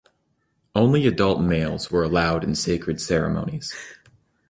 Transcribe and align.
Only 0.73 1.05
adult 1.05 1.41
males 1.41 1.91
were 1.91 2.03
allowed 2.03 2.43
in 2.43 2.55
sacred 2.55 2.99
ceremonies. 2.99 3.71